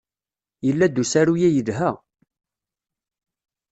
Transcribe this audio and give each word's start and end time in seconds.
Yella-d 0.65 1.01
usaru-a 1.03 1.49
yelha. 1.55 1.89